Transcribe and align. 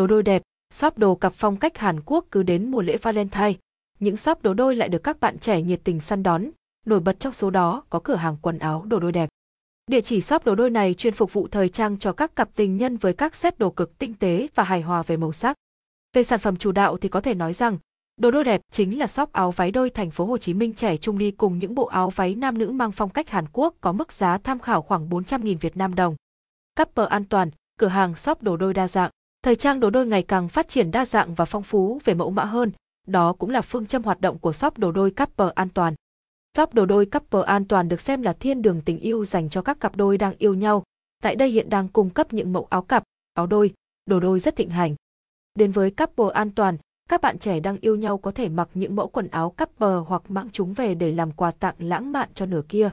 Đồ 0.00 0.06
đôi 0.06 0.22
đẹp, 0.22 0.42
shop 0.74 0.98
đồ 0.98 1.14
cặp 1.14 1.32
phong 1.34 1.56
cách 1.56 1.78
Hàn 1.78 2.00
Quốc 2.04 2.24
cứ 2.30 2.42
đến 2.42 2.70
mùa 2.70 2.82
lễ 2.82 2.96
Valentine, 2.96 3.54
những 3.98 4.16
shop 4.16 4.42
đồ 4.42 4.54
đôi 4.54 4.76
lại 4.76 4.88
được 4.88 4.98
các 5.04 5.20
bạn 5.20 5.38
trẻ 5.38 5.62
nhiệt 5.62 5.80
tình 5.84 6.00
săn 6.00 6.22
đón, 6.22 6.50
nổi 6.86 7.00
bật 7.00 7.20
trong 7.20 7.32
số 7.32 7.50
đó 7.50 7.82
có 7.90 8.00
cửa 8.04 8.14
hàng 8.14 8.36
quần 8.42 8.58
áo 8.58 8.84
đồ 8.86 9.00
đôi 9.00 9.12
đẹp. 9.12 9.28
Địa 9.86 10.00
chỉ 10.00 10.20
shop 10.20 10.44
đồ 10.44 10.54
đôi 10.54 10.70
này 10.70 10.94
chuyên 10.94 11.14
phục 11.14 11.32
vụ 11.32 11.48
thời 11.48 11.68
trang 11.68 11.98
cho 11.98 12.12
các 12.12 12.36
cặp 12.36 12.48
tình 12.54 12.76
nhân 12.76 12.96
với 12.96 13.12
các 13.12 13.34
set 13.34 13.58
đồ 13.58 13.70
cực 13.70 13.98
tinh 13.98 14.14
tế 14.14 14.48
và 14.54 14.62
hài 14.62 14.80
hòa 14.80 15.02
về 15.02 15.16
màu 15.16 15.32
sắc. 15.32 15.56
Về 16.12 16.24
sản 16.24 16.38
phẩm 16.38 16.56
chủ 16.56 16.72
đạo 16.72 16.96
thì 16.96 17.08
có 17.08 17.20
thể 17.20 17.34
nói 17.34 17.52
rằng, 17.52 17.78
Đồ 18.16 18.30
đôi 18.30 18.44
đẹp 18.44 18.60
chính 18.72 18.98
là 18.98 19.06
shop 19.06 19.32
áo 19.32 19.50
váy 19.50 19.70
đôi 19.70 19.90
thành 19.90 20.10
phố 20.10 20.24
Hồ 20.24 20.38
Chí 20.38 20.54
Minh 20.54 20.72
trẻ 20.72 20.96
trung 20.96 21.18
đi 21.18 21.30
cùng 21.30 21.58
những 21.58 21.74
bộ 21.74 21.86
áo 21.86 22.10
váy 22.10 22.34
nam 22.34 22.58
nữ 22.58 22.70
mang 22.70 22.92
phong 22.92 23.10
cách 23.10 23.28
Hàn 23.28 23.44
Quốc 23.52 23.74
có 23.80 23.92
mức 23.92 24.12
giá 24.12 24.38
tham 24.38 24.58
khảo 24.58 24.82
khoảng 24.82 25.08
400.000 25.08 25.56
Việt 25.60 25.76
Nam 25.76 25.94
đồng. 25.94 26.16
Couple 26.76 27.06
an 27.06 27.24
toàn, 27.24 27.50
cửa 27.78 27.88
hàng 27.88 28.16
shop 28.16 28.42
đồ 28.42 28.56
đôi 28.56 28.74
đa 28.74 28.88
dạng. 28.88 29.10
Thời 29.42 29.56
trang 29.56 29.80
đồ 29.80 29.90
đôi 29.90 30.06
ngày 30.06 30.22
càng 30.22 30.48
phát 30.48 30.68
triển 30.68 30.90
đa 30.90 31.04
dạng 31.04 31.34
và 31.34 31.44
phong 31.44 31.62
phú 31.62 31.98
về 32.04 32.14
mẫu 32.14 32.30
mã 32.30 32.44
hơn, 32.44 32.72
đó 33.06 33.32
cũng 33.32 33.50
là 33.50 33.60
phương 33.60 33.86
châm 33.86 34.02
hoạt 34.02 34.20
động 34.20 34.38
của 34.38 34.52
shop 34.52 34.78
đồ 34.78 34.92
đôi 34.92 35.10
Couple 35.10 35.50
an 35.54 35.68
toàn. 35.68 35.94
Shop 36.56 36.74
đồ 36.74 36.86
đôi 36.86 37.06
Couple 37.06 37.42
an 37.42 37.64
toàn 37.64 37.88
được 37.88 38.00
xem 38.00 38.22
là 38.22 38.32
thiên 38.32 38.62
đường 38.62 38.82
tình 38.84 38.98
yêu 38.98 39.24
dành 39.24 39.50
cho 39.50 39.62
các 39.62 39.80
cặp 39.80 39.96
đôi 39.96 40.18
đang 40.18 40.34
yêu 40.38 40.54
nhau. 40.54 40.82
Tại 41.22 41.36
đây 41.36 41.48
hiện 41.48 41.70
đang 41.70 41.88
cung 41.88 42.10
cấp 42.10 42.32
những 42.32 42.52
mẫu 42.52 42.66
áo 42.70 42.82
cặp, 42.82 43.02
áo 43.34 43.46
đôi, 43.46 43.72
đồ 44.06 44.20
đôi 44.20 44.40
rất 44.40 44.56
thịnh 44.56 44.70
hành. 44.70 44.94
Đến 45.54 45.70
với 45.70 45.90
Couple 45.90 46.34
an 46.34 46.50
toàn, 46.50 46.76
các 47.10 47.20
bạn 47.20 47.38
trẻ 47.38 47.60
đang 47.60 47.76
yêu 47.80 47.96
nhau 47.96 48.18
có 48.18 48.30
thể 48.30 48.48
mặc 48.48 48.68
những 48.74 48.96
mẫu 48.96 49.08
quần 49.08 49.28
áo 49.28 49.54
couple 49.56 49.96
hoặc 50.06 50.22
mãng 50.28 50.48
chúng 50.52 50.72
về 50.72 50.94
để 50.94 51.12
làm 51.12 51.32
quà 51.32 51.50
tặng 51.50 51.74
lãng 51.78 52.12
mạn 52.12 52.28
cho 52.34 52.46
nửa 52.46 52.62
kia. 52.68 52.90